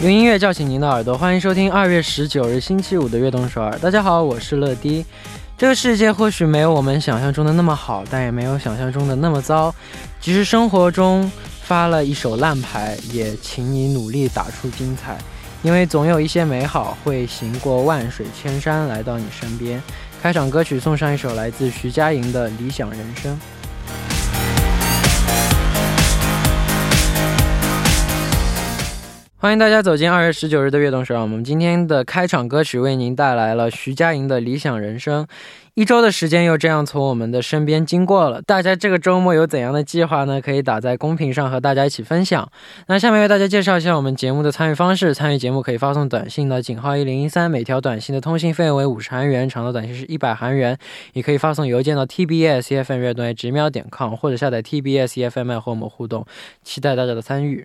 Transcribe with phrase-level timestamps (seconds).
[0.00, 3.76] 用音乐叫醒您的耳朵，欢迎收听二月十九日星期五的悦动首尔。
[3.80, 5.04] 大家好，我是乐迪。
[5.56, 9.74] 这个世界或许没有我们想象中的那么好，但也没有想象中的那么糟。
[10.20, 11.28] 即使生活中
[11.62, 15.18] 发了一手烂牌，也请你努力打出精彩，
[15.62, 19.82] 因为总有一些美好会行过万水千山来到你身边。
[20.22, 23.34] 开场歌曲送上一首来自徐佳莹的《理想人生》。
[29.40, 35.24] 欢迎大家走进二月十九日的悦动首我们今天的开场歌曲为您带来了徐佳莹的《理想人生》。
[35.74, 40.40] 一周的时间又这样从我们的身边经过了，大家这个周末有怎样的计划呢？
[40.40, 42.50] 可以打在公屏上和大家一起分享。
[42.88, 50.76] 那下面为大家介绍一下我们节目的参与方式：参与节目可以发送短信到井号一零一三，每条短信的通信费用为五十韩元，长的短信是一百韩元。
[51.12, 56.26] 也可以发送邮件到 tbsfm 乐动直秒点 com，或者下载 tbsfm 和我们互动。
[56.64, 57.64] 期待大家的参与。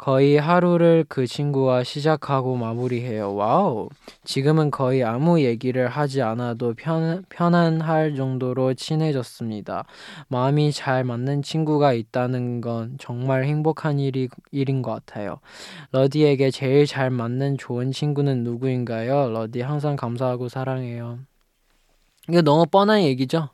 [0.00, 3.34] 거의 하루를 그 친구와 시작하고 마무리해요.
[3.34, 3.90] 와우.
[4.24, 9.84] 지금은 거의 아무 얘기를 하지 않아도 편, 편안할 정도로 친해졌습니다.
[10.28, 15.38] 마음이 잘 맞는 친구가 있다는 건 정말 행복한 일이, 일인 것 같아요.
[15.92, 19.28] 러디에게 제일 잘 맞는 좋은 친구는 누구인가요?
[19.28, 21.18] 러디 항상 감사하고 사랑해요.
[22.30, 23.50] 이거 너무 뻔한 얘기죠?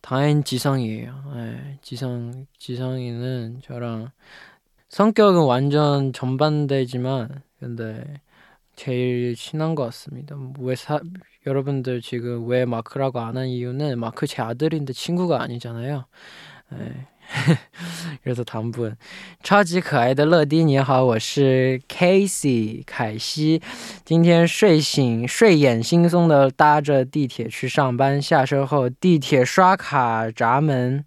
[0.00, 1.32] 다행 지성이에요.
[1.34, 4.10] 네, 지성, 지성이는 저랑
[4.89, 8.21] 성격은 완전 전반대지만 근데
[8.75, 10.35] 제일 친한 것 같습니다.
[10.59, 10.99] 왜 사,
[11.45, 16.05] 여러분들 지금 왜 마크라고 안 한 이유는 마크 제 아들인데 친구가 아니잖아요.
[16.71, 17.07] 네.
[18.21, 18.95] 그래서 다음 분
[19.41, 23.61] 超级可爱的乐迪你好，我是 Casey 凯西。
[24.03, 31.05] 今天睡醒，睡眼惺忪的搭着地铁去上班，下车后地铁刷卡闸门。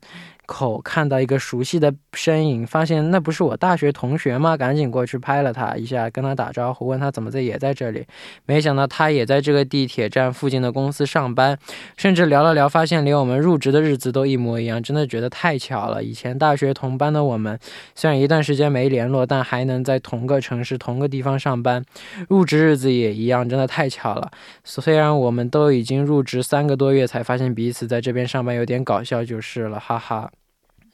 [0.51, 4.57] 口看到一个熟悉的身影，发现那不是我大学同学吗？
[4.57, 8.05] 赶紧过去拍了他一下，跟他打招呼，问他怎么在也在这里。
[8.45, 11.57] 没想到他也在这个地铁站附近的公司上班，
[11.95, 16.03] 甚至聊了聊，发现连我们入职的日子都一模一样，真的觉得太巧了。
[16.03, 17.57] 以前大学同班的我们，
[17.95, 21.81] 虽然一段时间没联络，但还能在同个城市、同个地方上班，
[22.27, 24.29] 入职日子也一样，真的太巧了。
[24.65, 30.29] 虽然我们都已经入职三个多月才发现彼此在这边上班，有点搞笑就是了，哈哈。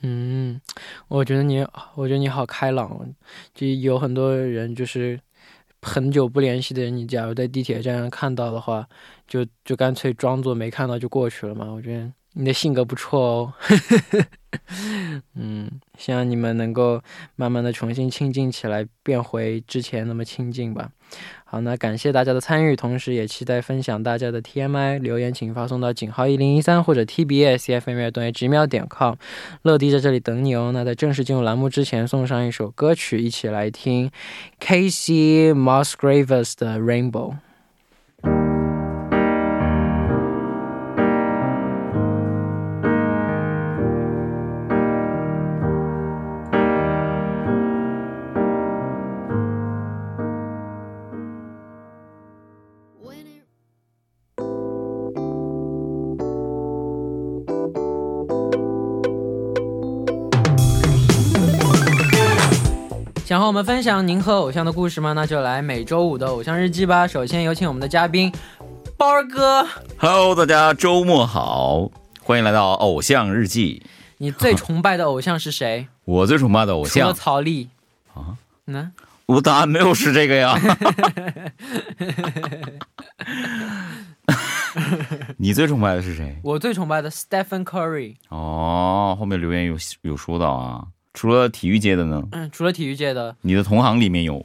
[0.01, 0.61] 嗯，
[1.07, 1.65] 我觉得你，
[1.95, 3.13] 我觉得你好开朗。
[3.53, 5.19] 就有很多人就是
[5.81, 8.87] 很久不联系的人，你假如在地铁站上看到的话，
[9.27, 11.71] 就就干脆装作没看到就过去了嘛。
[11.71, 13.53] 我觉得你的性格不错哦。
[15.35, 17.01] 嗯，希望你们能够
[17.35, 20.89] 慢慢的重新亲近起来，变回之前那么亲近吧。
[21.45, 29.15] 好，那感谢大家的参与，同时也期待分享大家的 TMI 留言，请发送到井号一零一三或者 TBS FM 乐动直秒点 com，
[29.61, 30.71] 乐迪在这里等你哦。
[30.73, 34.11] 那在正式进入栏目之前，送上一首歌曲，一起来听
[34.59, 37.35] Casey Musgraves 的 Rainbow。
[63.27, 65.11] 想和我们分享您和偶像的故事吗？
[65.11, 67.05] 那就来每周五的偶像日记吧。
[67.05, 68.31] 首先有请我们的嘉宾
[68.95, 69.67] 包儿哥。
[69.97, 71.91] Hello，大家周末好，
[72.21, 73.83] 欢迎来到偶像日记。
[74.19, 75.89] 你最崇拜的偶像是谁？
[76.07, 77.67] 我最崇拜的偶像曹丽
[78.13, 78.37] 啊？
[78.63, 78.89] 那
[79.25, 80.57] 我答案没有是这个呀。
[85.35, 86.39] 你最崇拜的是谁？
[86.45, 88.15] 我最崇拜的 Stephen Curry。
[88.29, 90.85] 哦，后面留言有有说到啊，
[91.17, 92.21] 除了体育界的呢？
[92.31, 94.37] 嗯，除了体育界的，你的同行里面有，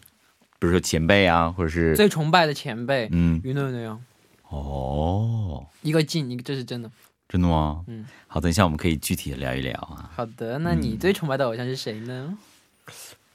[0.59, 4.01] 比如说前辈啊，或者是最崇拜的前辈，嗯，于诺诺
[4.49, 6.91] 哦，一个劲，一个这是真的。
[7.29, 7.85] 真的吗？
[7.89, 10.11] 嗯，好，等一下我们可以具体的聊一聊啊。
[10.17, 12.39] 好的，那你最崇拜的偶像是谁呢？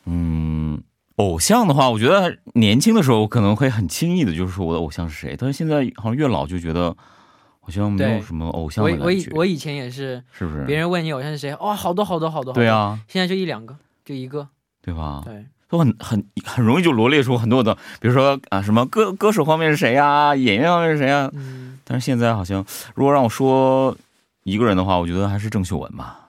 [0.05, 0.81] 嗯，
[1.17, 6.97] 偶像的话，我觉得年轻的时候可能会很轻易的就是说我的偶像是谁，但是现在好像越老就觉得
[7.67, 10.63] 好像没有什么偶像我的感觉，我以我以前也是，是不是？
[10.63, 12.53] 别人问你偶像是谁，哇，好多好多好多。
[12.53, 13.75] 好多对，啊，现在就一两个，
[14.05, 14.47] 就一个。
[14.81, 15.21] 对吧？
[15.25, 22.65] 对，都很很很容易就罗列出很多的，比如说啊什么歌歌手方面是谁呀、演员方面是谁呀、嗯，但是现在好像
[22.95, 23.93] 如果让我说
[24.43, 26.21] 一个人的话，我觉得还是郑秀文吧，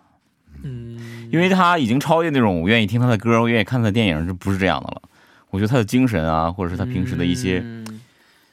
[0.64, 5.02] 嗯，因为他已经超越那种我愿意听他的歌，我愿意看他的电影，这不是这样的了。
[5.50, 7.87] 我觉得他的精神啊，或者是他平时的一些嗯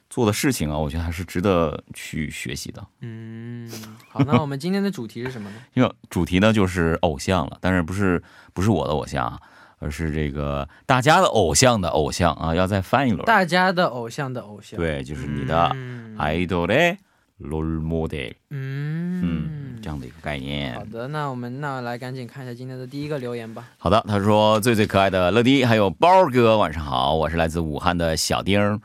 [0.10, 2.86] 做的事情啊，我觉得还是值得去学习的。
[3.02, 3.70] 嗯，
[4.08, 5.56] 好，那我们今天的主题是什么呢？
[5.74, 8.22] 因为主题呢就是偶像了，但是不是
[8.54, 9.40] 不是我的偶像啊，
[9.80, 13.26] 而是这个大家的偶像的偶像啊，要再翻一轮。
[13.26, 14.80] 大家的偶像的偶像。
[14.80, 16.98] 对，就是你的嗯 idol 的
[17.42, 20.86] role model，嗯嗯，这样的一个概念好。
[20.86, 23.68] 的，那我们那来赶紧看一下今天的第一个留言吧。
[23.78, 28.80] 好的，他说最最可爱的乐迪还有包哥，晚上好，我是来自武汉的小丁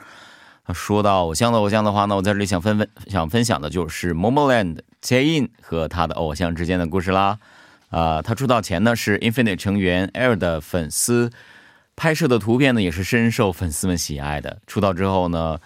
[0.74, 7.38] 说到偶像的偶像的话呢，我在这里想分分想分享的就是 Momoland JAYIN 和他的偶像之间的故事啦。
[7.90, 11.30] 啊、他出道前呢是 Infinite 成员 Air 的粉丝，
[11.96, 14.58] 拍摄的图片呢也是深受粉丝们喜爱的。
[14.66, 15.58] 出道之后呢，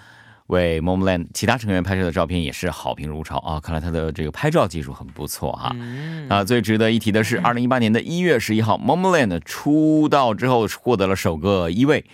[0.47, 3.61] 为 Momoland 其他成员拍摄的照片也是好评如潮啊！
[3.61, 5.71] 看来他的这个拍照技术很不错哈。
[5.75, 12.07] 嗯啊，最值得一提的是，二零一八年的一月十一号，Momoland 出道之后获得了首个一位，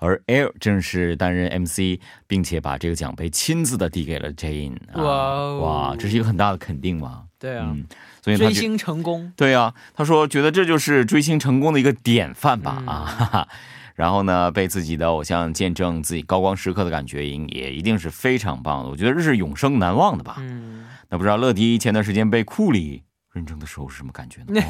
[0.00, 5.02] 而 Air 正式担任 MC，并且把这个奖杯亲自的递给了 Jane 啊。
[5.02, 7.24] 哇哦哇，这是一个很大的肯定嘛。
[7.38, 7.86] 对啊，嗯，
[8.22, 9.32] 所以追星成功。
[9.36, 13.48] 对啊，他说觉得这就是追星成功的一个典范吧、嗯啊，哈哈。
[13.94, 18.88] 然后呢，被自己的偶像见证自己高光时刻的感觉，也也一定是非常棒的。
[18.88, 20.36] 我觉得这是永生难忘的吧。
[20.38, 24.60] 嗯，那不知道乐迪前段时间被库里认证的时候是什么感觉呢？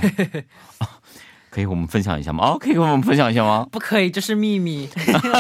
[0.79, 0.87] 哦
[1.51, 2.47] 可以和我们分享一下吗？
[2.51, 3.67] 哦，可以和我们分享一下吗？
[3.71, 4.89] 不可以，这是秘密。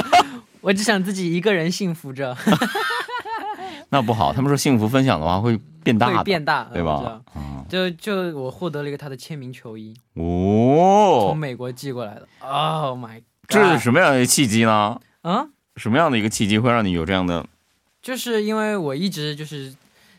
[0.60, 2.36] 我只想自己一个人幸福着，
[3.88, 7.22] 那不好，他们说幸福分享的话会变大会，变大，对吧？
[7.34, 10.22] 嗯，就就我获得了一个他的签名球衣，哦
[11.22, 12.28] 从哦，美国寄过来的。
[12.40, 13.24] Oh my god！
[13.48, 15.00] 这是什么样的契机呢？
[15.22, 15.46] 啊？
[15.76, 17.46] 什么样的一个契机会让你有这样的？
[18.02, 19.74] 就是因为我一直就是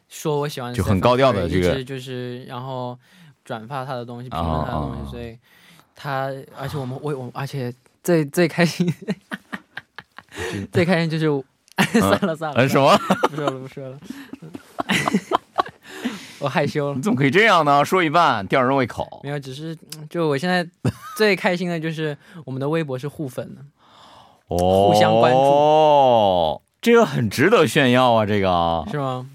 [0.10, 2.98] 说我喜欢就很高调的这个就是然后
[3.46, 5.38] 转发他的东西，评论他的东西，哦哦哦所以
[6.02, 7.72] 他而且我们我我而且
[8.02, 8.92] 最最开心
[10.72, 11.44] 最开心就是我
[11.94, 12.98] 算了算了，呃，什么？
[13.30, 14.00] 不说了不说了，
[16.40, 17.04] 我害羞了你。
[17.04, 17.86] 怎么可以这样呢？
[17.86, 19.30] 说一半吊人胃口没。
[19.30, 19.78] 有，只是
[20.10, 20.68] 就我现在
[21.16, 23.62] 最开心的就是我们的微博是互粉的，
[24.48, 28.26] 哦，互相关注哦，这个很值得炫耀啊！
[28.26, 29.28] 这个，是吗？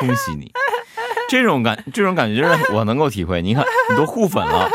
[0.00, 0.50] 恭喜你，
[1.28, 3.40] 这种感这种感觉就是我能够体会。
[3.40, 4.68] 你看，你都互粉了，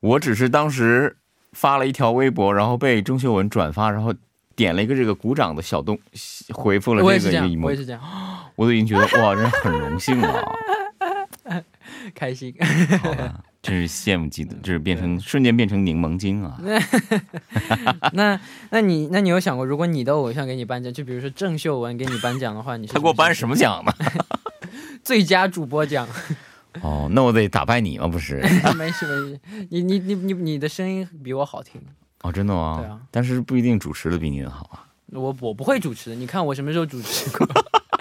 [0.00, 1.16] 我只是当时
[1.52, 4.12] 发了一条微博，然后被郑秀文转发，然后
[4.56, 5.98] 点了一个这个鼓掌的小动，
[6.52, 8.00] 回复了这这个一幕，我也是这样，
[8.56, 10.52] 我都已经觉得哇，真的很荣幸了。
[12.14, 12.54] 开心。
[13.02, 16.58] 好吧，真是羡慕嫉妒，就是变成瞬间变成柠檬精啊！
[18.12, 23.92] 那那你那你有想过，如果你的偶像给你颁奖，就比如说郑秀文给你颁奖的话，你是他给我颁什么么奖呢？
[25.02, 26.06] 最佳主播奖？
[26.82, 28.06] 哦，那我得打败你吗？
[28.06, 28.36] 不是？
[28.76, 31.80] 没事没事，你你你你你的声音比我好听，
[32.22, 32.78] 哦，真的吗？
[32.80, 34.86] 对啊，但是不一定主持的比你的好啊。
[35.12, 37.46] 我我不会主持的，你看我什么时候主持过？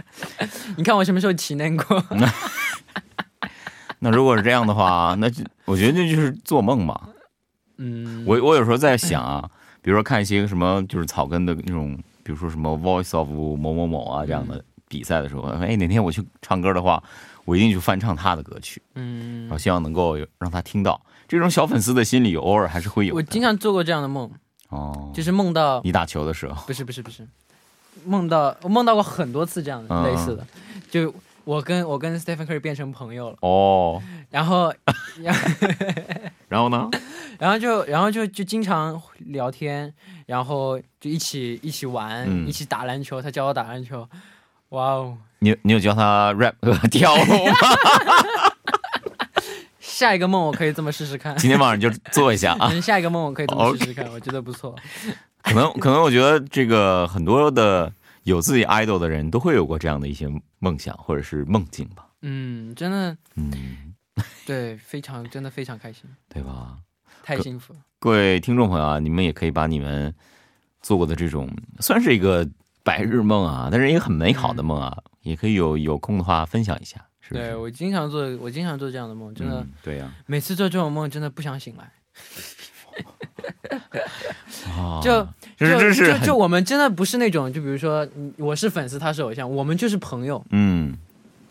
[0.77, 2.03] 你看我什么时候体内过？
[4.01, 7.09] 那如果是这样的话，那就我觉得这就是做梦嘛。
[7.77, 9.49] 嗯，我我有时候在想啊，
[9.81, 17.01] 比如说看一些什么就是草根的那种，比如说什么 Voice of 某某某啊这样的比赛的时候，哎，哪天我去唱歌的话，
[17.45, 19.43] 我一定去翻唱他的歌曲，嗯。
[19.43, 20.99] 然后，希望能够让他听到。
[21.27, 23.21] 这种小粉丝的心理偶尔还是会有我。
[23.21, 24.29] 经常做过这样的梦，
[24.69, 27.25] 哦，就是梦到你打球的时候，不是不是不是，
[28.03, 30.03] 梦到我梦到过很多次这样的、嗯。
[30.03, 30.45] 类似的，
[30.89, 34.73] 就我跟我跟 Stephen Curry 变成朋友了，哦，然后
[35.21, 35.39] 然后
[36.49, 36.89] 然后呢？
[37.37, 39.93] 然后就然后就就经常聊天，
[40.25, 42.47] 然后就一起一起玩，嗯。
[42.47, 44.05] 一起打篮球，他教我打篮球，
[44.69, 45.17] 哇哦！
[45.39, 47.55] 你你有教他 rap 和 跳舞吗？
[49.79, 52.69] 下一个梦我可以这么试试看，今天晚上就做一下啊。
[52.73, 54.75] 嗯，下一个梦我可以这么试试看，我觉得不错。
[55.41, 57.91] 可能可能我觉得这个很多的
[58.23, 60.27] 有自己 idol 的人都会有过这样的一些
[60.59, 62.05] 梦想或者是梦境吧。
[62.21, 63.93] 嗯，真的，嗯，
[64.45, 66.77] 对，非常真的非常开心，对吧？
[67.23, 67.79] 太幸福了。
[67.99, 70.13] 各位听众朋友啊，你们也可以把你们
[70.81, 71.49] 做过的这种
[71.79, 72.47] 算是一个
[72.89, 77.41] 白日梦啊，但是一个很美好的梦啊，也可以有有空的话分享一下，是不是？
[77.45, 81.91] 对我经常做，我经常做这样的梦，真的，嗯对呀、每次做这种梦，真的不想醒来。
[84.77, 85.25] 啊， 就
[85.57, 90.43] 就是就就我们真的不是那种，就比如说嗯我是粉丝，他是偶像，我们就是朋友。
[90.51, 90.97] 嗯，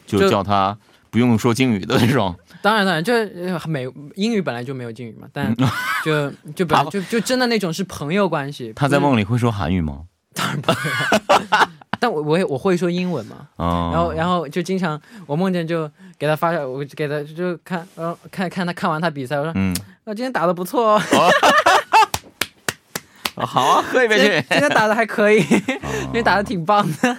[0.07, 0.77] 就就叫他
[1.11, 5.55] 不用说敬语的那种， 当然，当然，就呃美英语本来就没有敬语嘛，但
[6.05, 8.73] 就就本来就就真的那种是朋友关系。
[8.75, 10.05] 他在，梦里会说韩语吗？
[12.01, 21.03] 但我我也我会说英文嘛，啊，然后然后就经常我梦见就给他发，我给他就看，然后看看他看完他比赛，我说嗯，我今天打的不错哦，
[23.35, 24.45] 啊 好啊，喝一杯去。
[24.51, 27.17] 今天，打的还可以，今天打的挺棒的。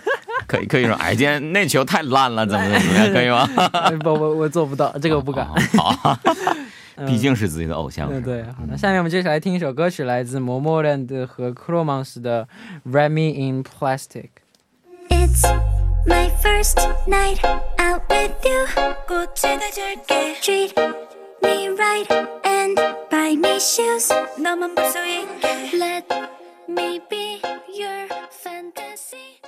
[0.48, 3.48] 可以可以说，哎，今天那球太烂了，怎么怎么样，可以吗？
[4.02, 5.46] 不我我做不到，这个我不敢。
[5.78, 6.18] 好，
[7.07, 12.49] 毕竟是自己的偶像，嗯，是吧对，好的，下面我们接下来听一首歌曲，来自 Momoland 和 Chromance 的《
[12.91, 14.29] Wrap Me in Plastic》。
[15.11, 15.43] It's
[16.07, 17.41] my first night
[17.79, 18.67] out with you.
[19.07, 20.37] 꽃을 줄게.
[20.41, 20.75] Treat
[21.43, 22.07] me right
[22.43, 22.77] and
[23.11, 24.09] buy me shoes.
[24.39, 25.79] 너만 볼 수 있게.
[25.79, 26.05] Let
[26.69, 27.41] me be
[27.77, 29.41] your fantasy.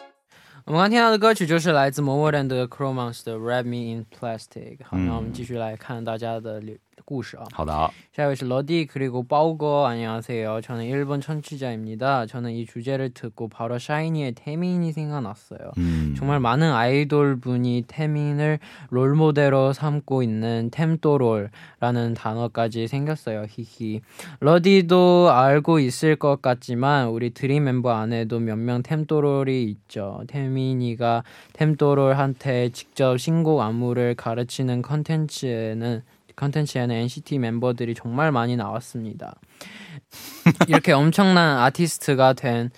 [0.64, 4.78] 我们刚听到的歌曲就是来自 Momoland 的 Chromance 的《Wrap Me in Plastic》。
[4.83, 7.45] 好，嗯那我们继续来看大家的留 故事啊。
[7.55, 10.61] 好的，好 자, 여기서 러디 그리고 빠우거 안녕하세요.
[10.62, 12.26] 저는 일본 청취자입니다.
[12.26, 15.71] 저는 이 주제를 듣고 바로 샤이니의 태민이 생각났어요.
[15.78, 18.59] 嗯， 정말 많은 아이돌 분이 태민을
[18.90, 23.47] 롤모델로 삼고 있는 템도롤라는 단어까지 생겼어요.
[23.49, 24.00] 히히.
[24.40, 30.23] 러디도 알고 있을 것 같지만 우리 드림 멤버 안에도 몇 명 템도롤이 있죠.
[30.26, 36.02] 태민이가 템도롤한테 직접 신곡 안무를 가르치는 컨텐츠에는
[36.37, 39.35] 컨텐츠에는 NCT 멤버들이 정말 많이 나왔습니다.
[40.69, 42.71] 이렇게 엄청난 아티스트가 된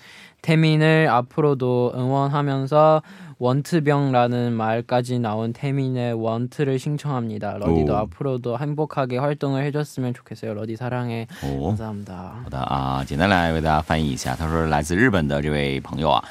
[0.43, 3.03] 태민을 앞으로도 응원하면서
[3.41, 7.59] 원트병라는 말까지 나온 태민의 원트를 신청합니다.
[7.59, 7.97] 러디도 오.
[7.97, 10.55] 앞으로도 행복하게 활동을 해줬으면 좋겠어요.
[10.55, 11.27] 러디 사랑해.
[11.43, 11.67] 哦。
[11.69, 12.43] 감사합니다.
[12.45, 14.37] 好的啊，简单来为大家翻译一下。
[14.37, 16.23] 他说来自日本的这位朋友啊，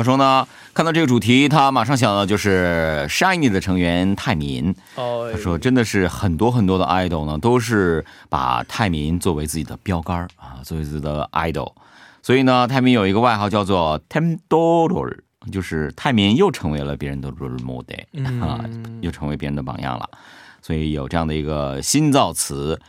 [0.00, 4.74] 他说呢，看到这个主题，他马上想到就是 Shiny 的成员泰民。
[4.96, 11.74] 어, 他说真的是很多很多的 idol 呢，都是把泰民作为自己的标杆啊，作为自己的 idol。
[12.22, 15.18] 所以呢，泰民有一个外号叫做 Temdorol，
[15.52, 18.64] 就是泰民又成为了别人的 role model 啊，
[19.02, 20.08] 又成为别人的榜样了。
[20.62, 22.80] 所以有这样的一个新造词。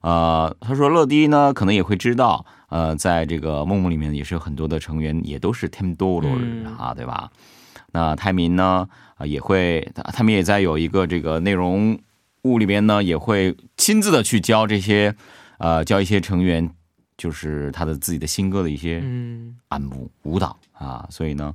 [0.00, 7.30] 呃，他说乐迪呢，可能也会知道，呃，在这个梦梦里面也是有很多的成员也都是 Temdorol 嗯啊，对吧？
[7.92, 11.96] 那泰民呢，啊、也会，他他们也在有一个这个内容
[12.42, 15.14] 物里边呢，也会亲自的去教这些，
[15.58, 16.68] 呃，教一些成员，
[17.16, 21.54] 就是他的自己的新歌的一些 음, 安舞舞蹈啊，所以呢，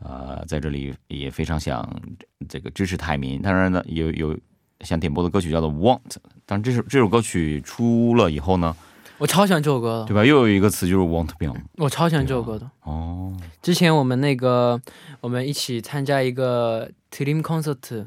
[0.00, 1.88] 呃，在这里也非常想
[2.46, 3.40] 这个支持泰民。
[3.40, 4.38] 当然呢，有有
[4.82, 6.00] 想点播的歌曲叫做《Want》，
[6.44, 8.76] 当然这首这首歌曲出了以后呢，
[9.18, 10.24] 我超喜欢这首歌的对，吧？
[10.24, 12.70] 又有一个词就是 Want be”，我超喜欢这首歌的。
[12.84, 14.80] 哦，之前我们那个
[15.20, 18.06] 我们一起参加一个 Dream Concert，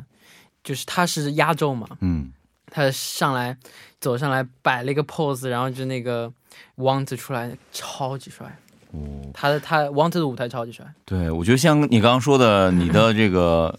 [0.63, 2.31] 就是他是压轴嘛，嗯，
[2.67, 3.57] 他上来
[3.99, 6.31] 走上来摆了一个 pose，然后就那个
[6.77, 8.57] Want 出来，超级帅。
[8.91, 8.99] 哦，
[9.33, 10.85] 他的他 Want 的舞台超级帅。
[11.05, 13.77] 对，我觉得像你刚刚说的，你的这个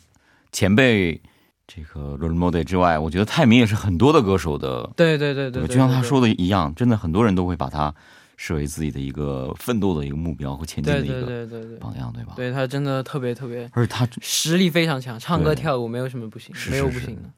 [0.53, 1.21] 前辈
[1.75, 7.95] 这个 role model 之外，我觉得泰明也是很多的歌手的，对对对对就像他说的一样，真的很多人都会把他
[8.37, 12.35] 视为自己的一个奋斗的一个目标和前进的一个对对对，榜样，对吧？
[12.37, 17.31] 对他真的特别特别而且他实力非常强，唱歌跳舞没有什么不行，没有不行的，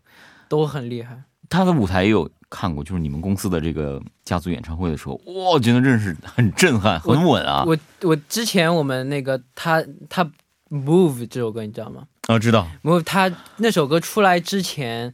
[0.48, 1.22] 都很厉害。
[1.48, 7.62] 他的舞台也有看过，就是你们公司的这个家族演唱会的时候，哇，真的真是很震撼，很稳啊！
[7.66, 10.28] 我我之前我们那个他他
[10.70, 15.12] Move 这首歌你知道吗啊，知道，？Move 他那首歌出来之前，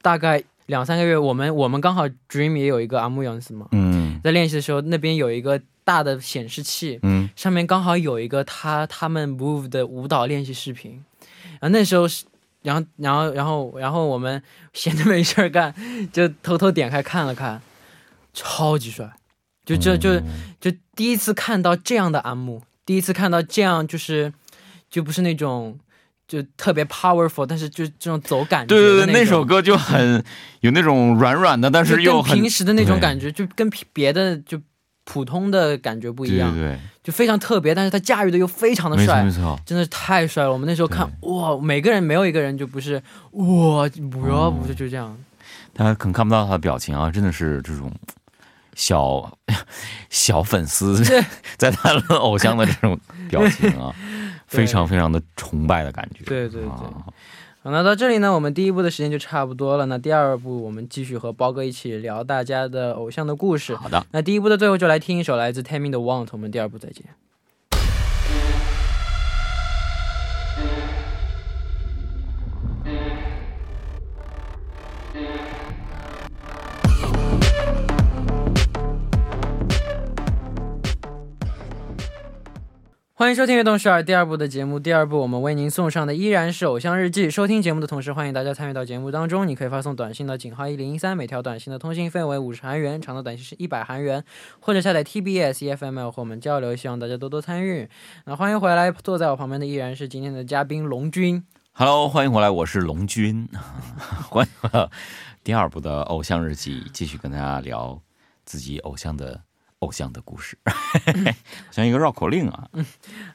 [0.00, 4.20] 大概两三个月，我们我们刚好 Dream 也有一个阿木杨斯嘛，嗯。
[4.24, 11.04] 在练习的时候，那边有一个大的显示器，嗯，上面刚好有一个他他们 Move 的舞蹈练习视频，
[11.60, 12.24] 然后那时候是，
[12.62, 14.42] 然后然后然后然后我们
[14.74, 15.72] 闲着没事儿干，
[16.12, 17.62] 就偷偷点开看了看，
[18.34, 19.08] 超级帅，
[19.64, 20.56] 就这就嗯。
[20.60, 24.32] 就第一次看到这样的阿木，第一次看到这样就是
[24.90, 25.78] 就不是那种
[26.28, 30.22] 就特别 powerful，但是就是这种走感觉对对对，那首歌就很
[30.60, 34.60] 有那种软软的，但是又很平时的那种感觉，就跟别的就
[35.04, 39.60] 普通的感觉不一样，对对对，就非常特别，但是他驾驭的又非常的帅没错没，错。
[39.64, 40.52] 真的是太帅了。
[40.52, 45.16] 我们那时候看哇，每个人没有一个人就不是哇，不要不是就这样。
[45.72, 47.90] 大家可能看不到他的表情啊，真的是这种
[48.74, 49.38] 小
[50.10, 51.02] 小粉丝
[51.56, 52.98] 在他的偶像的这种
[53.30, 53.94] 表情啊，
[54.48, 56.24] 非常非常的崇拜的感觉。
[56.24, 57.06] 对对对啊
[57.62, 59.86] 好，那到这里呢，我们第一部的时间就差不多了。
[59.86, 63.74] 那第二部我们继续和包哥一起聊大家的偶像的故事。
[63.74, 67.04] 好的，那第一部的最后就来听一首来自 Tammy 的《Want》，我们第二部再见。
[83.18, 84.78] 欢迎收听《悦动十二》第二部的节目。
[84.78, 87.26] 第二部我们为您送上的依然是《偶像日记》。
[87.32, 89.48] 收听节目的同时，欢迎大家参与到节目当中。
[89.48, 94.24] 你可以发送短信到井号一零一三，每条短信的通信费为五十韩元，长的短信是一百韩元，
[94.60, 96.76] 或者下载 TBS EFML 和我们交流。
[96.76, 97.88] 希望大家多多参与。
[98.24, 101.44] 那欢迎回来，坐在我旁边的依然是今天的嘉宾龙君。
[101.72, 103.48] Hello，欢迎回来，我是龙君，
[104.30, 104.88] 欢迎
[105.42, 108.00] 第二部的偶像日记，继续跟大家聊
[108.44, 109.40] 自己偶像的
[109.80, 110.58] 偶像的故事，
[111.70, 112.68] 像一个绕口令啊。
[112.72, 112.84] 嗯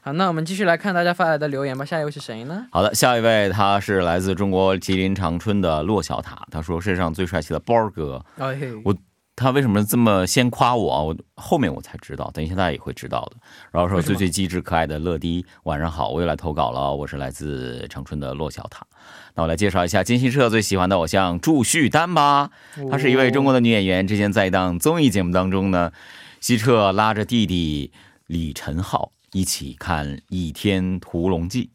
[0.02, 1.86] 好，那我们继续来看大家发来的留言吧。
[1.86, 2.68] 下一位是谁呢？
[2.72, 8.24] 好的，下一位他是来自中国吉林长春的骆小塔，他说世界上最帅气的包儿哥，
[8.84, 8.96] 我
[9.36, 11.02] 他为什么这么先夸我啊？
[11.02, 13.38] 我后面我才知道，等一下大家也会知道的。
[13.72, 18.86] 然后说最最机智可爱的乐迪，晚上好，我又来投稿了，我是来自长春的骆小塔。
[19.34, 22.52] 那我来介绍一下金希澈最喜欢的偶像祝绪丹吧。
[22.92, 25.92] 她是一位中国的女演员，之前在一档综艺节目当中呢，
[26.44, 27.94] 希澈拉着弟弟
[28.28, 31.72] 李晨浩一起看《倚天屠龙记》。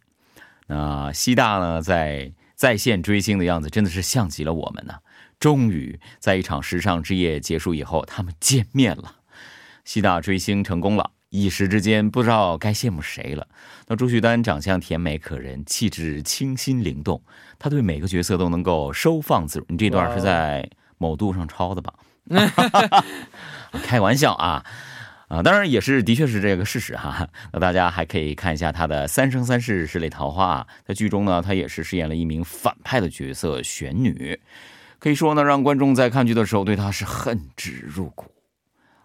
[0.66, 4.96] 那西大呢，在在线追星的样子真的是像极了我们呢。
[5.40, 9.16] 终于在一场时尚之夜结束以后，他们见面了。
[9.86, 13.48] 西大追星成功了，一时之间不知道该羡慕谁了。
[13.86, 17.22] 那朱旭丹长相甜美可人，气质清新灵动，
[17.58, 19.64] 他对每个角色都能够收放自如。
[19.70, 21.94] 你这段是在某度上抄的吧？
[23.82, 24.64] 开玩笑啊。
[25.28, 27.28] 啊，当然也是，的确是这个事实哈。
[27.52, 34.40] 那大家还可以看一下他的《三生三世十里桃花》，在剧中呢，他也是饰演了一名反派的角色玄女，
[34.98, 38.24] 可以说呢，让观众在看剧的时候对他是恨之入骨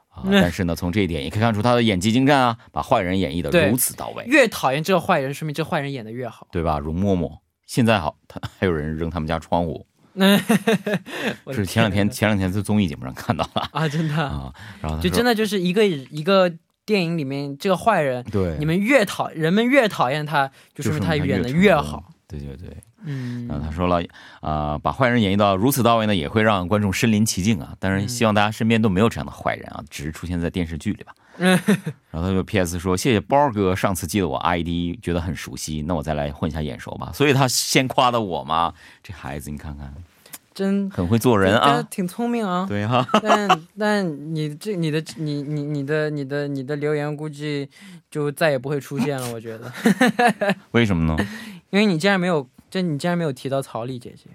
[0.08, 0.24] 啊。
[0.32, 6.48] 但是呢，从这一点也可以看出他的演技精湛啊，把坏人演绎的如此到位，越讨厌这个坏人，说明这坏人演的越好。
[6.54, 6.80] 对吧？
[6.80, 9.86] 容嬷嬷现在好，他还有人扔他们家窗户，
[11.46, 14.54] 我的是前两天天前两天在综艺节目上看到了啊，真的，啊。
[14.82, 16.52] 然后就真的就是一个一个
[16.86, 22.12] 电影里面这个坏人，对，你们越讨人们越讨厌他，就说明他演的越好。。
[22.28, 22.76] 对对对。
[23.06, 24.02] 嗯然后他说了，
[24.40, 27.76] 啊、把坏人演绎到如此到位呢，也会让观众身临其境啊。
[27.78, 31.14] 当然，希望大家身边都没有这样的坏人啊，只是出现在电视剧里吧。
[32.12, 39.94] 然后他就 P.S 说：“谢谢包哥，上次记得我 ID，觉得很熟悉，那我再来混一下眼熟吧。”所以他先夸的我嘛，这孩子你看看，
[40.54, 41.82] 真很会做人啊。
[41.90, 42.66] 挺聪明啊。
[42.68, 47.68] 对哈、 但但你这你的你你你的你的你的留言估计
[48.12, 49.74] 就再也不会出现了，我觉得，
[50.72, 51.18] 为什么呢？
[51.72, 54.30] 因为你竟然没有，这你竟然没有提到曹丽姐姐。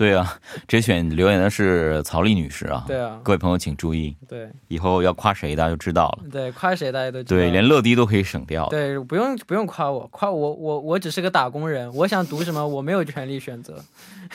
[0.00, 0.34] 对啊，
[0.66, 2.84] 这选留言的是曹丽女士啊。
[2.86, 6.24] 对啊，各位朋友请注意，对以后要夸谁大家就知道了。
[6.32, 7.36] 对，夸谁大家都知道。
[7.36, 8.66] 对，连乐迪都可以省掉。
[8.70, 13.76] 对，不用不用夸我，夸我我我只是个打工人，我想读什么我没有权利选择。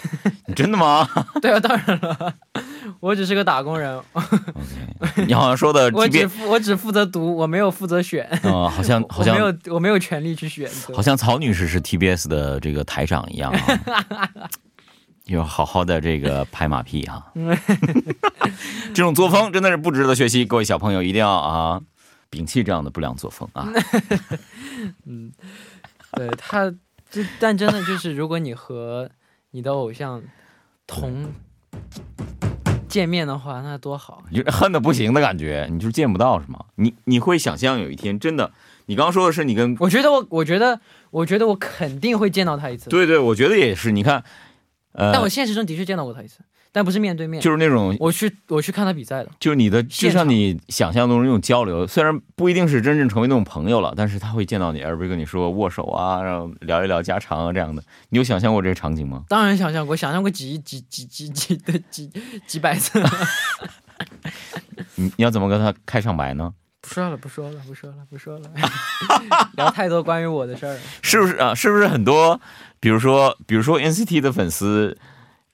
[0.55, 1.09] 真的吗
[1.41, 2.33] 对啊，当然了，
[2.99, 10.93] 我只是个打工人，？OK，你好像说的我只负我只负责读，我没有负责选，嗯，好像好像我没有我没有权利去选择。
[10.93, 14.29] 好像曹女士是 TBS 的这个台长一样啊，
[15.25, 17.31] 要好好的这个拍马屁啊、
[18.93, 21.81] 这种作风真的是不值得学习，各位小朋友一定要啊
[22.29, 23.67] 摒弃这样的不良作风啊。
[25.05, 25.31] 嗯
[26.11, 26.71] 对他，
[27.09, 29.09] 这但真的就是，如果你和
[29.51, 30.21] 你的偶像
[30.85, 31.33] 同
[32.87, 34.23] 见面的话，那多好。
[34.29, 36.65] 你就恨的不行的感觉，你就是见不到是吗？
[36.75, 38.51] 你你会想象有一天真的，
[38.85, 43.91] 你刚刚说的是你跟我觉得我，我觉得，我觉得我肯定会见到他一次。，对对，我觉得也是。
[43.91, 44.23] 你看，
[44.95, 46.39] 呃，但我现实中的确见到过他一次，
[46.71, 49.29] 但不是面对面，就是那种我去我去看他比赛的。
[49.39, 57.83] 就是你的，就像你想象中那种交流，虽然不一定是真正成为那种朋友了，但是他会见到你，而不是跟你说握手啊，然后聊一聊家常啊这样的。
[58.09, 59.23] 你有想象过这个场景吗？
[59.29, 62.09] 当然想象过，想象过几几几几几的几
[62.47, 63.01] 几百次。
[64.95, 66.53] 你你要怎么跟他开场白呢？
[66.87, 68.51] 不说了，不说了，不说了，不说了，
[69.57, 70.79] 聊太多关于我的事儿了。
[71.01, 71.55] 是不是啊？
[71.55, 72.39] 是不是很多，
[72.79, 74.95] 比如说，比如说 NCT 的粉丝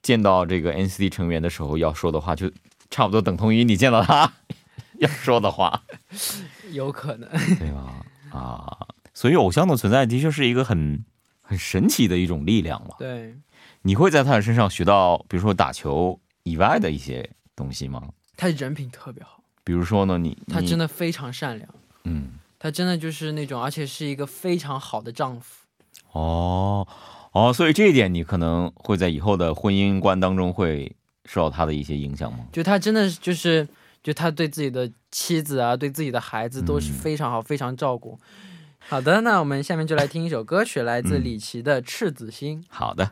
[0.01, 2.51] 见到这个 NCT 成员的时候要说的话，就
[2.89, 4.33] 差不多等同于你见到他
[4.99, 5.83] 要说的话，
[6.71, 7.29] 有可能。
[7.57, 8.05] 对吧？
[8.37, 11.05] 啊，所以偶像的存在的确是一个很
[11.41, 12.95] 很神奇的一种力量嘛。
[12.99, 13.35] 对
[13.83, 18.03] 你会在他的身上学到，比如说打球以外的一些东西吗？
[18.37, 21.69] 他人品特别好，比如说呢，你他真的的非常善良，
[22.03, 25.65] 嗯他真的就是那种，而且是一个非常好的丈夫。
[26.11, 26.87] 哦
[27.31, 30.95] 哦，所以这一点你可能会在以后的婚姻观当中会
[31.25, 32.39] 受到他的一些影响吗？
[32.51, 33.67] 就他真的就是，
[34.03, 38.19] 就他对自己的妻子啊，对自己的孩子都是嗯非常好，非常照顾。
[38.89, 42.61] 好的，那我们下面就来听一首歌曲，来自嗯李琦的《赤子心》。
[42.67, 43.11] 好的，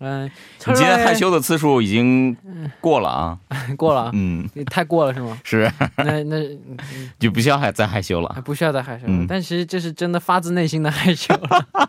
[0.00, 0.28] 아, 아.
[0.28, 0.30] 음,
[0.66, 2.36] 你今天 철러의 害羞的次数已经
[2.80, 3.38] 过了啊，
[3.78, 5.38] 过了，嗯，太过了是吗？
[5.42, 6.36] 是 那那
[7.18, 8.28] 就不需要还再害羞了。
[8.44, 11.88] 不需要再害羞了，嗯但其实这是真的发自内心的害羞了。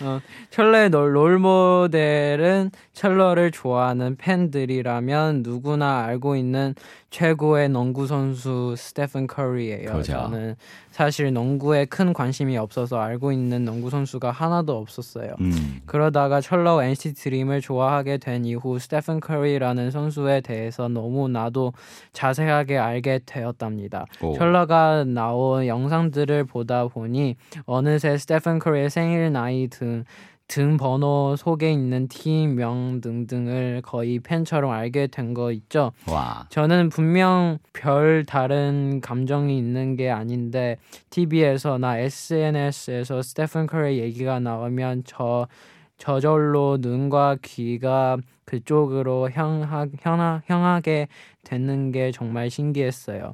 [0.00, 0.20] 嗯，
[0.50, 6.74] 철러의 롤, 롤 모델은 철러를 좋아하는 팬들이라면 누구나 알고 있는
[7.13, 9.91] 최고의 농구 선수 스테픈 커리예요.
[9.91, 10.13] 그렇죠.
[10.13, 10.55] 저는
[10.89, 15.35] 사실 농구에 큰 관심이 없어서 알고 있는 농구 선수가 하나도 없었어요.
[15.39, 21.73] 嗯 그러다가 철러 NCT 드림을 좋아하게 된 이후 스테픈 커리라는 선수에 대해서 너무 나도
[22.13, 24.07] 자세하게 알게 되었답니다.
[24.21, 30.03] 哦 철러가 나온 영상들을 보다 보니 어느새 스테픈 커리의 생일 나이 등,
[30.47, 35.91] 등 번호 속에 있는 팀명 등등을 거의 팬처럼 알게 된 거 있죠.
[36.09, 40.77] 哇， 저는 분명 별 다른 감정이 있는 게 아닌데
[41.09, 45.47] TV에서나 SNS에서 스테픈 커리 얘기가 나오면 저
[45.97, 51.07] 저절로 눈과 귀가 그쪽으로 향하, 향하, 향하게
[51.43, 53.33] 되는 게 정말 신기했어요.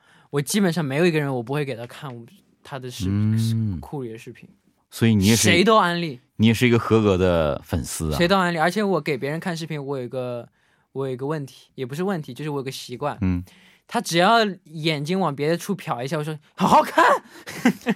[0.31, 2.25] 我基本上没有一个人我不会给他看我
[2.63, 4.49] 他的视嗯库里的视频，
[4.89, 8.27] 所以你也是谁，都安利，你也是一个合格的粉丝啊谁。
[8.27, 10.47] 都安利，而且我给别人看视频，我有一个
[10.93, 13.43] 我有一个问题，也不是问题，就是我有个习惯，嗯，
[13.87, 17.03] 他只要眼睛往别的处瞟一下，我说好好看，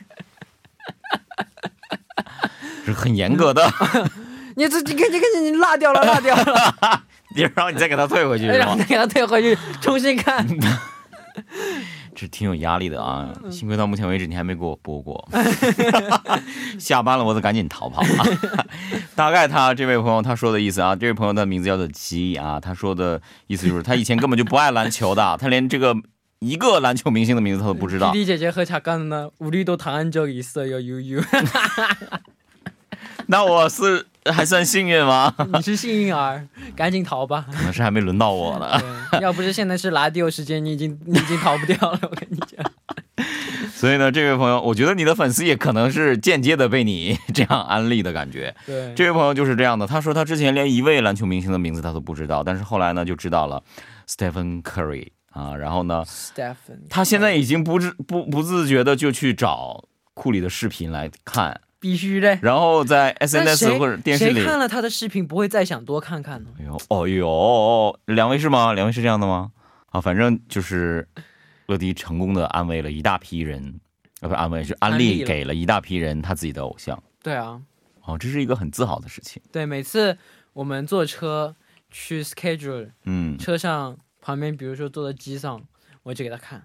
[2.85, 3.63] 是很严格的，
[4.57, 7.03] 你这你看你看你落掉了，落掉了。
[7.55, 8.85] 然后你再给他退回去然后再？
[8.85, 10.45] 给他退回去重新看。
[12.14, 13.32] 这挺有压力的啊！
[13.50, 15.28] 幸亏到目前为止你还没给我播过，
[16.78, 18.26] 下班了我得赶紧逃跑啊！
[19.14, 25.94] 大概他这位朋友他说的意思啊，这位朋友的名字叫做吉啊，他说的意思就是他以前根本就不爱篮球的，他连这个
[26.40, 28.12] 一个篮球明星的名字他都不知道。
[28.12, 31.20] 弟弟姐姐和작가누나 우리도 당한 적 있어요, 유유.
[33.27, 35.33] 那我是还算幸运吗？
[35.53, 37.45] 你是幸运儿，赶紧逃吧。
[37.51, 38.79] 可能是还没轮到我呢。
[39.21, 41.99] 要不是现在是拉迪欧时间，你已经你已经逃不掉了。
[42.03, 42.65] 我跟你讲，
[43.73, 48.53] 所以呢，这位朋友，我觉得你的粉丝也可能是间接的被你这样安利的感觉。
[48.65, 53.63] 对，这位朋友就是这样的，他说他之前连一位篮球明星的名字他都不知道，但是后来呢就知道了
[54.07, 62.35] Stephen Curry 啊，然后呢，Stephen，他现在已经不知不不自觉的就去找库里的视频来看，必须的。
[62.41, 66.49] 然后在 SNS 或者电视里谁，看了他的视频不会再想多看看呢？
[66.59, 68.73] 哎呦，哦呦，两位是吗？
[68.73, 69.51] 两位是这样的吗？
[69.91, 71.07] 啊，反正就是
[71.67, 73.79] 乐迪成功的安慰了一大批人，
[74.21, 77.01] 呃，不是安慰，是安利给了一大批人他自己的偶像。
[77.21, 77.61] 对啊，
[78.05, 79.39] 哦，这是一个很自豪的事情。
[79.51, 80.17] 对，每次
[80.53, 81.55] 我们坐车
[81.91, 85.61] 去 schedule，嗯，车上旁边，比如说坐在机上，
[86.01, 86.63] 我就给他看。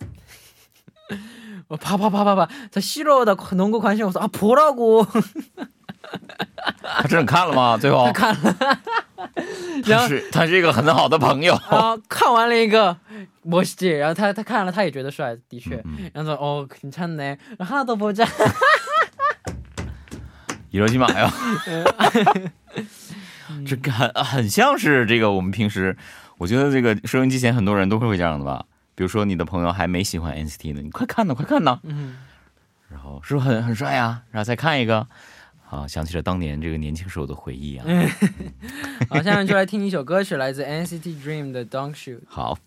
[1.67, 5.05] 我啪啪啪啪啪，他싫어다농구관심我说啊，보라고。
[6.81, 7.77] 他真的看了吗？
[7.77, 8.55] 最后他看了，
[9.85, 11.59] 然后他是他是一个很好的朋友。
[11.69, 12.95] 然后看完了一个
[13.43, 18.27] 멋있지，然后他他看了，他也觉得帅，的确，嗯然后说哦，괜찮네，하나더보자。
[20.69, 21.31] 一罗基玛呀，
[23.65, 25.97] 这个很很像是这个我们平时，
[26.37, 28.63] 我觉得这个收音机前很多人都会会这样的吧。
[29.00, 31.80] 比如说你的朋友还没喜欢 NCT 呢，你快看呢，快看呢。
[31.84, 32.18] 嗯，
[32.90, 34.20] 然后是不是很很帅啊？
[34.30, 35.06] 然后再看一个，
[35.70, 37.86] 啊，想起了当年这个年轻时候的回忆啊。
[39.08, 42.18] 好，下面就来听一首歌曲，来自 NCT Dream 的《Don't Shoot》。
[42.28, 42.58] 好，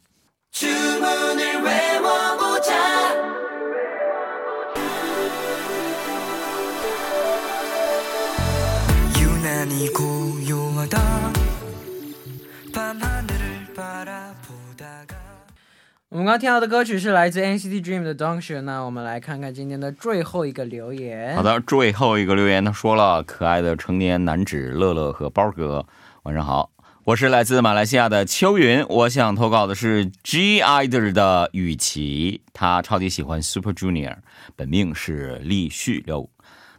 [16.13, 18.59] 我们刚刚听到的歌曲是来自 NCT Dream 的《Don't You？》。
[18.61, 21.35] 那我们来看看今天的最后一个留言。
[21.35, 25.83] 好，的，最后一个留言他说了，可爱的成年男子乐乐和包哥，
[26.21, 26.69] 晚上好，
[27.05, 34.17] 我是来自马来西亚的秋云，我想投稿的是 G Idol 的雨琦，他超级喜欢 Super Junior，
[34.55, 36.29] 本命是李旭六。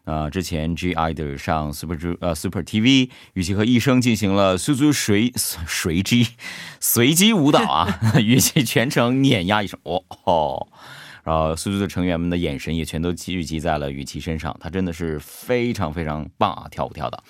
[0.04, 6.28] 呃，之前 G Idol 上 Super 呃 Super TV，雨琦和医生进行了苏苏随随机
[6.78, 10.68] 随机舞蹈啊， 雨琦全程碾压一声，哦吼。
[11.22, 17.22] 然后苏苏的成员们的眼神也全都聚集在了雨琦身上，她真的是非常非常棒啊，跳舞跳的，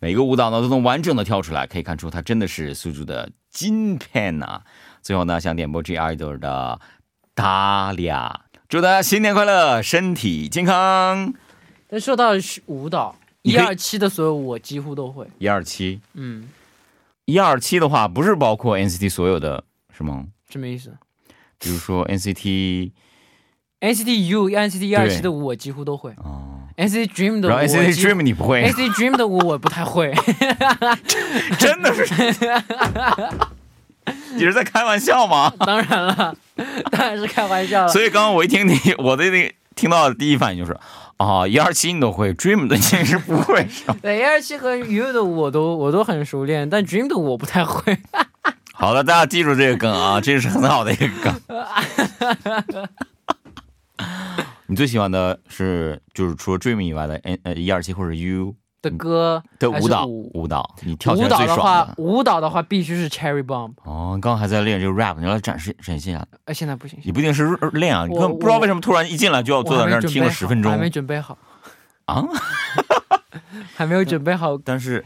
[0.00, 4.62] 每个舞蹈呢都能完整的跳出来，可以看出她真的是苏苏的金片呐、
[5.00, 6.80] 最后呢，想点播 G Idol 的
[7.36, 11.32] 达利亚，祝大家新年快乐，身体健康。
[11.88, 12.30] 但说到
[12.66, 15.26] 舞蹈，一二七的所有我几乎都会。
[15.38, 16.48] 一二七，嗯，
[17.26, 19.62] 一二七的话不是包括 NCT 所有的
[19.96, 20.24] 是吗？
[20.50, 20.92] 什么意思
[21.58, 22.90] 比如说 NCT？NCT
[24.28, 30.12] U、NCT 一二七的舞我几乎都会哦，，NCT Dream 的舞然后我 NCT Dream 你不会，NCT Dream 的舞我不太会。
[31.58, 32.04] 真的是，
[34.34, 35.52] 你是在开玩笑吗？
[35.64, 36.36] 当然了，
[36.90, 37.88] 当然是开玩笑了。
[37.92, 40.78] 所以刚刚我一听你，我的那个听到的第一反应就是，
[41.16, 43.96] 啊，一二七你都会，Dream 的你是不会 是吧？
[44.02, 47.98] 对，一二七和 U 的我都我都很熟练，但 Dream 的我不太会。
[48.74, 51.40] 好的，大家记住这个梗啊，这是很好的一个梗。
[54.66, 58.54] 你最喜欢的是就是除了 Dream 以外的 N 呃一二七或者 U
[58.90, 61.94] 的歌的舞蹈舞舞蹈，你跳起舞来最爽蹈的话，。
[61.98, 66.26] 舞蹈的话必须是 Cherry Bomb，哦，你刚刚还在练这个 rap，你要展示展现一下。
[66.44, 71.36] 呃，现在不行，你不一定是练啊，你不知道为什么突然一进来就要坐在那儿听了十分钟还没准备好，
[72.06, 72.24] 啊。
[73.74, 74.56] 还没有准备好。
[74.56, 75.04] 但是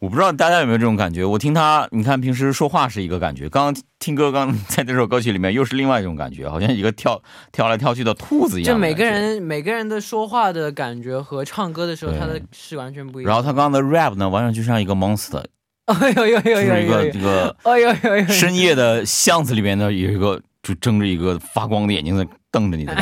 [0.00, 7.20] 我不知道大家有没有这种感觉，我听他，你看平时说话是一个感觉，刚刚听歌，刚 在这首歌曲里面又是另外一种感觉，好像一个跳
[7.52, 8.74] 跳来跳去的兔子一样。
[8.74, 13.28] 就每个，人每个人的说话的感觉和唱歌的时候，他的是完全不一样。
[13.28, 15.44] 然后他刚刚的 rap 呢，完全就像一个 monster，
[15.84, 18.28] 哎呦呦呦就是一个呦呦呦这个哎呦呦呦！
[18.28, 22.96] 深夜的巷子里面呢，有一个就睁着一个发光的眼睛在瞪着你的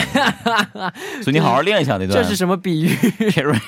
[1.23, 2.21] 所以你好好练一下那段。
[2.21, 2.89] 这是什么比喻？
[3.31, 3.61] Cherry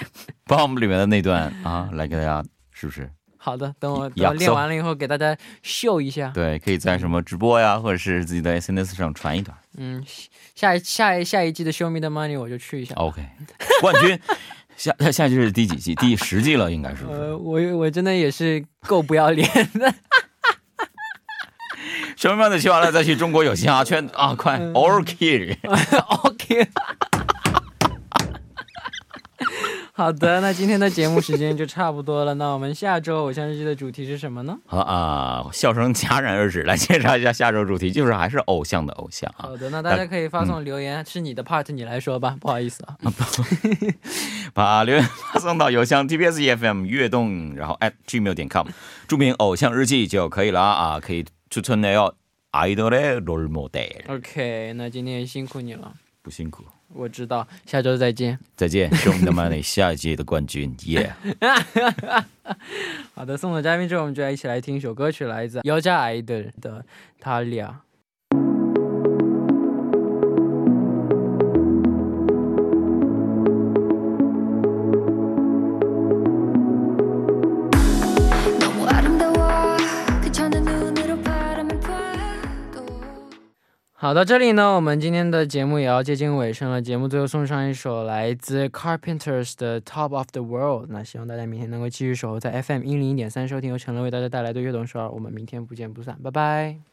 [0.48, 3.08] Bomb 里面的那段啊，来给大家是不是？
[3.42, 6.30] 好的，等我等我练完了以后给大家秀一下。
[6.34, 9.56] 对，可以在什么直播呀，或者是自己的 SNS 上传一段。
[9.78, 10.04] 嗯，
[10.54, 12.94] 下一下一下一季的 Show Me the Money 我就去一下。
[12.96, 13.24] OK，
[13.80, 14.20] 冠军
[14.76, 15.94] 下下下季是第几季？
[15.94, 17.06] 第十季了，应该是？
[17.06, 19.94] 呃，我我真的也是够不要脸的。
[22.16, 24.34] 什么样的去完了再去中国有嘻哈圈啊！
[24.34, 26.68] 快嗯 OK，OK。
[29.99, 32.33] 好的，那今天的节目时间就差不多了。
[32.35, 34.57] 那我们下周偶像日记的主题是什么呢？
[34.65, 36.63] 好啊，笑声戛然而止。
[36.63, 39.57] 来介绍一下下周主题，就是还是偶像的偶像啊好。
[39.57, 42.97] 的，那大家可以发送留言，是你的 part，你来说吧，不好意思啊。
[44.53, 48.67] 把留言发送到邮箱 tbs efm 悦动，然后 at gmail 点 com，
[49.07, 50.99] 注明偶像日记就可以了啊。
[50.99, 52.11] 可以추천해요
[52.51, 54.03] 아이돌의 롤 모델。
[54.07, 58.38] OK，那今天也辛苦你了，不辛苦， 我知道，下周再见。
[58.56, 61.14] 再见，兄弟们下一届的冠军，耶、
[63.14, 66.80] 好的，送走嘉宾之后，我们就来一起来听一首歌曲，来自姚家爱的的
[67.20, 67.68] 《塔利亚》。
[84.02, 86.80] 好，到这里呢，我们今天的节目也要接近尾声了。
[86.80, 90.84] 节目最后送上一首来自 Carpenters 的《Top of the World》。
[90.88, 95.10] 那希望大家明天能够继续守候在 FM 一零一点三收听由陈乐为大家带来的悦动首尔。
[95.10, 96.89] 我们明天不见不散，拜拜。